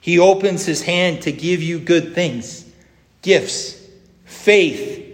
He 0.00 0.18
opens 0.18 0.64
his 0.64 0.82
hand 0.82 1.22
to 1.22 1.32
give 1.32 1.62
you 1.62 1.80
good 1.80 2.14
things, 2.14 2.64
gifts, 3.22 3.84
faith 4.24 5.06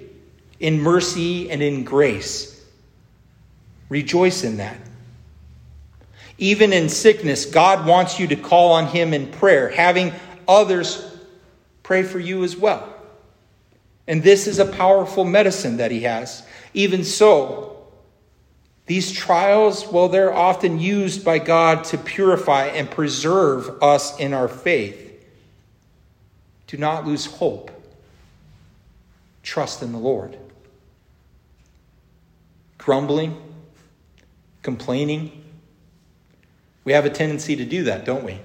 in 0.61 0.81
mercy 0.81 1.51
and 1.51 1.63
in 1.63 1.85
grace. 1.85 2.63
Rejoice 3.89 4.45
in 4.45 4.59
that. 4.59 4.77
Even 6.39 6.73
in 6.73 6.89
sickness, 6.89 7.47
God 7.47 7.87
wants 7.87 8.19
you 8.19 8.27
to 8.29 8.37
call 8.37 8.73
on 8.73 8.87
him 8.87 9.15
in 9.15 9.31
prayer, 9.31 9.69
having 9.69 10.13
others 10.49 11.05
pray 11.83 12.03
for 12.03 12.19
you 12.19 12.43
as 12.43 12.57
well. 12.57 12.89
And 14.07 14.23
this 14.23 14.47
is 14.47 14.59
a 14.59 14.67
powerful 14.67 15.25
medicine 15.25 15.79
that 15.79 15.91
he 15.91 16.01
has. 16.01 16.43
Even 16.75 17.05
so, 17.05 17.75
these 18.87 19.13
trials, 19.13 19.87
well, 19.87 20.09
they're 20.09 20.35
often 20.35 20.79
used 20.79 21.25
by 21.25 21.39
God 21.39 21.85
to 21.85 21.99
purify 21.99 22.67
and 22.67 22.91
preserve 22.91 23.83
us 23.83 24.19
in 24.19 24.35
our 24.35 24.49
faith. 24.49 25.01
Do 26.67 26.77
not 26.77 27.07
lose 27.07 27.27
hope. 27.27 27.71
Trust 29.43 29.83
in 29.83 29.93
the 29.93 29.99
Lord. 29.99 30.37
Grumbling, 32.77 33.41
complaining, 34.63 35.44
we 36.85 36.93
have 36.93 37.07
a 37.07 37.11
tendency 37.11 37.57
to 37.57 37.65
do 37.65 37.85
that, 37.85 38.05
don't 38.05 38.25
we? 38.25 38.39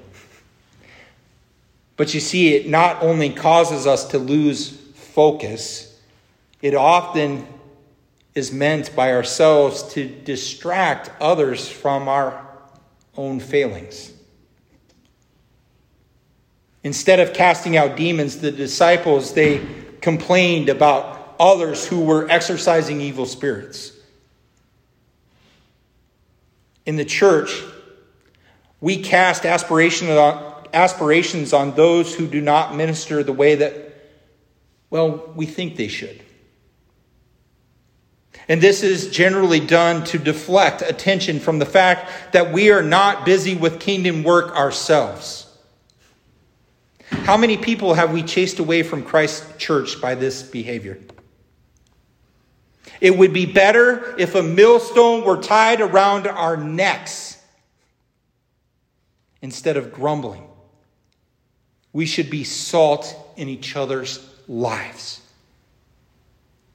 But 1.97 2.13
you 2.13 2.21
see, 2.21 2.55
it 2.55 2.67
not 2.67 3.03
only 3.03 3.29
causes 3.29 3.85
us 3.85 4.05
to 4.09 4.19
lose 4.19 4.69
focus, 4.69 5.99
it 6.61 6.73
often 6.73 7.45
is 8.35 8.53
meant 8.53 8.95
by 8.95 9.11
ourselves 9.11 9.83
to 9.93 10.07
distract 10.07 11.11
others 11.19 11.67
from 11.67 12.07
our 12.07 12.47
own 13.17 13.41
failings. 13.41 14.13
Instead 16.83 17.19
of 17.19 17.33
casting 17.33 17.75
out 17.75 17.97
demons, 17.97 18.39
the 18.39 18.51
disciples 18.51 19.33
they 19.33 19.61
complained 19.99 20.69
about 20.69 21.35
others 21.37 21.85
who 21.85 21.99
were 21.99 22.29
exorcising 22.29 23.01
evil 23.01 23.25
spirits. 23.25 23.91
In 26.85 26.95
the 26.95 27.03
church, 27.03 27.61
we 28.81 29.01
cast 29.01 29.45
aspirations 29.45 31.53
on 31.53 31.75
those 31.75 32.15
who 32.15 32.27
do 32.27 32.41
not 32.41 32.75
minister 32.75 33.23
the 33.23 33.33
way 33.33 33.55
that, 33.55 33.75
well, 34.89 35.31
we 35.35 35.45
think 35.45 35.75
they 35.75 35.87
should. 35.87 36.23
And 38.47 38.61
this 38.61 38.81
is 38.81 39.11
generally 39.11 39.59
done 39.59 40.03
to 40.05 40.17
deflect 40.17 40.81
attention 40.81 41.39
from 41.39 41.59
the 41.59 41.65
fact 41.65 42.33
that 42.33 42.51
we 42.51 42.71
are 42.71 42.81
not 42.81 43.25
busy 43.25 43.55
with 43.55 43.79
kingdom 43.79 44.23
work 44.23 44.55
ourselves. 44.55 45.45
How 47.09 47.37
many 47.37 47.57
people 47.57 47.93
have 47.93 48.11
we 48.11 48.23
chased 48.23 48.59
away 48.59 48.83
from 48.83 49.03
Christ's 49.03 49.57
church 49.57 50.01
by 50.01 50.15
this 50.15 50.41
behavior? 50.41 50.99
It 53.01 53.17
would 53.17 53.33
be 53.33 53.45
better 53.45 54.15
if 54.17 54.35
a 54.35 54.43
millstone 54.43 55.23
were 55.23 55.41
tied 55.41 55.81
around 55.81 56.27
our 56.27 56.57
necks 56.57 57.38
instead 59.41 59.77
of 59.77 59.93
grumbling. 59.93 60.47
We 61.93 62.05
should 62.05 62.29
be 62.29 62.43
salt 62.43 63.15
in 63.35 63.49
each 63.49 63.75
other's 63.75 64.25
lives, 64.47 65.21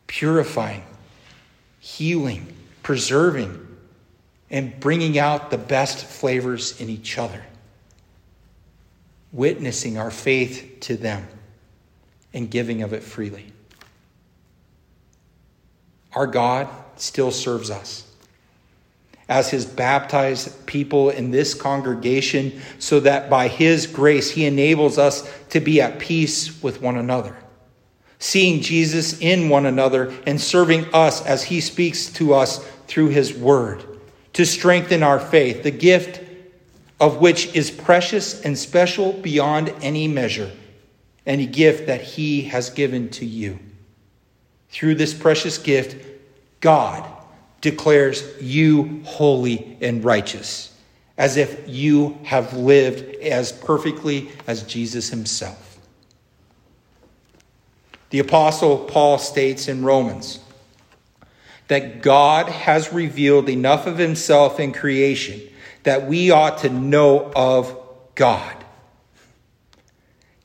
purifying, 0.07 0.85
healing, 1.81 2.55
preserving, 2.83 3.61
and 4.51 4.79
bringing 4.81 5.19
out 5.19 5.51
the 5.51 5.59
best 5.59 6.05
flavors 6.05 6.81
in 6.81 6.89
each 6.89 7.19
other, 7.19 7.45
witnessing 9.33 9.99
our 9.99 10.11
faith 10.11 10.79
to 10.81 10.97
them 10.97 11.27
and 12.33 12.51
giving 12.51 12.83
of 12.83 12.93
it 12.93 13.03
freely. 13.03 13.53
Our 16.15 16.27
God 16.27 16.69
still 16.97 17.31
serves 17.31 17.71
us 17.71 18.04
as 19.29 19.51
his 19.51 19.65
baptized 19.65 20.67
people 20.67 21.11
in 21.11 21.31
this 21.31 21.55
congregation 21.55 22.61
so 22.79 23.01
that 23.01 23.31
by 23.31 23.49
his 23.49 23.87
grace 23.87 24.31
he 24.31 24.45
enables 24.45 24.99
us 24.99 25.31
to 25.49 25.61
be 25.61 25.81
at 25.81 25.99
peace 25.99 26.63
with 26.63 26.83
one 26.83 26.97
another, 26.97 27.37
seeing 28.19 28.61
Jesus 28.61 29.19
in 29.21 29.49
one 29.49 29.67
another 29.67 30.13
and 30.27 30.41
serving 30.41 30.93
us 30.93 31.25
as 31.25 31.45
he 31.45 31.61
speaks 31.61 32.07
to 32.13 32.35
us 32.35 32.65
through 32.87 33.09
his 33.09 33.35
word 33.35 33.83
to 34.35 34.45
strengthen 34.45 35.03
our 35.03 35.21
faith, 35.21 35.63
the 35.63 35.71
gift 35.71 36.21
of 37.01 37.19
which 37.19 37.55
is 37.55 37.71
precious 37.71 38.43
and 38.43 38.59
special 38.59 39.13
beyond 39.15 39.73
any 39.81 40.07
measure, 40.07 40.51
any 41.25 41.47
gift 41.47 41.87
that 41.87 42.03
he 42.03 42.43
has 42.43 42.71
given 42.71 43.09
to 43.09 43.25
you. 43.25 43.59
Through 44.69 44.97
this 44.97 45.15
precious 45.15 45.57
gift, 45.57 45.97
God 46.61 47.14
declares 47.65 48.23
you 48.43 49.01
holy 49.05 49.79
and 49.81 50.05
righteous, 50.05 50.71
as 51.17 51.39
if 51.39 51.67
you 51.67 52.19
have 52.25 52.53
lived 52.53 53.17
as 53.23 53.53
perfectly 53.53 54.29
as 54.47 54.65
Jesus 54.65 55.09
himself. 55.09 55.79
The 58.11 58.19
Apostle 58.19 58.81
Paul 58.81 59.17
states 59.17 59.67
in 59.67 59.83
Romans 59.83 60.41
that 61.69 62.03
God 62.03 62.51
has 62.51 62.93
revealed 62.93 63.49
enough 63.49 63.87
of 63.87 63.97
himself 63.97 64.61
in 64.61 64.75
creation 64.75 65.41
that 65.85 66.07
we 66.07 66.31
ought 66.31 66.59
to 66.59 66.69
know 66.69 67.33
of 67.35 67.75
God. 68.15 68.63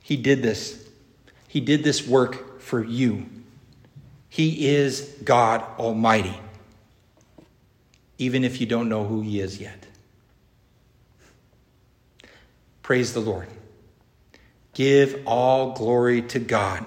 He 0.01 0.15
did 0.15 0.41
this. 0.41 0.88
He 1.49 1.60
did 1.60 1.84
this 1.84 2.08
work 2.08 2.62
for 2.62 2.82
you. 2.82 3.25
He 4.29 4.69
is 4.69 5.01
God 5.25 5.62
Almighty 5.77 6.39
even 8.19 8.43
if 8.43 8.62
you 8.62 8.67
don't 8.67 8.89
know 8.89 9.05
who 9.05 9.21
He 9.21 9.39
is 9.39 9.60
yet. 9.60 9.88
Praise 12.84 13.13
the 13.13 13.19
Lord. 13.19 13.47
Give 14.73 15.23
all 15.25 15.73
glory 15.73 16.21
to 16.23 16.39
God 16.39 16.86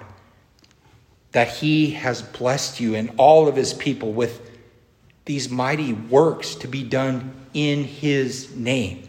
that 1.33 1.49
He 1.49 1.91
has 1.91 2.21
blessed 2.21 2.79
you 2.79 2.95
and 2.95 3.11
all 3.17 3.47
of 3.47 3.55
His 3.55 3.73
people 3.73 4.13
with 4.13 4.51
these 5.25 5.49
mighty 5.49 5.93
works 5.93 6.55
to 6.55 6.67
be 6.67 6.83
done 6.83 7.33
in 7.53 7.83
His 7.83 8.55
name. 8.55 9.07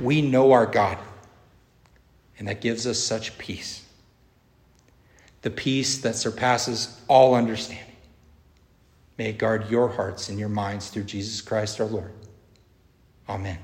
We 0.00 0.20
know 0.20 0.52
our 0.52 0.66
God, 0.66 0.98
and 2.38 2.48
that 2.48 2.60
gives 2.60 2.86
us 2.86 2.98
such 2.98 3.38
peace. 3.38 3.84
The 5.42 5.50
peace 5.50 5.98
that 5.98 6.16
surpasses 6.16 7.00
all 7.08 7.34
understanding. 7.34 7.91
May 9.18 9.30
it 9.30 9.38
guard 9.38 9.70
your 9.70 9.88
hearts 9.88 10.28
and 10.28 10.38
your 10.38 10.48
minds 10.48 10.88
through 10.88 11.04
Jesus 11.04 11.40
Christ 11.40 11.80
our 11.80 11.86
Lord. 11.86 12.12
Amen. 13.28 13.58